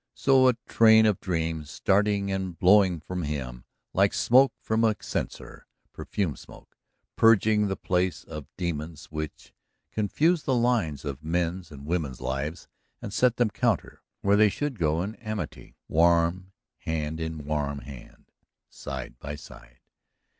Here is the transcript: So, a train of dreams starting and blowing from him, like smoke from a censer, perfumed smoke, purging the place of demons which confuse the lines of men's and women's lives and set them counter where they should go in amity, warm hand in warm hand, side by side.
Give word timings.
So, 0.15 0.47
a 0.47 0.55
train 0.67 1.05
of 1.05 1.19
dreams 1.19 1.69
starting 1.69 2.31
and 2.31 2.57
blowing 2.57 3.01
from 3.01 3.21
him, 3.21 3.65
like 3.93 4.15
smoke 4.15 4.51
from 4.59 4.83
a 4.83 4.95
censer, 4.99 5.67
perfumed 5.93 6.39
smoke, 6.39 6.75
purging 7.15 7.67
the 7.67 7.75
place 7.75 8.23
of 8.23 8.47
demons 8.57 9.11
which 9.11 9.53
confuse 9.91 10.41
the 10.41 10.55
lines 10.55 11.05
of 11.05 11.23
men's 11.23 11.69
and 11.69 11.85
women's 11.85 12.19
lives 12.19 12.67
and 12.99 13.13
set 13.13 13.35
them 13.37 13.51
counter 13.51 14.01
where 14.21 14.35
they 14.35 14.49
should 14.49 14.79
go 14.79 15.03
in 15.03 15.13
amity, 15.17 15.75
warm 15.87 16.51
hand 16.77 17.19
in 17.19 17.45
warm 17.45 17.81
hand, 17.81 18.31
side 18.71 19.19
by 19.19 19.35
side. 19.35 19.81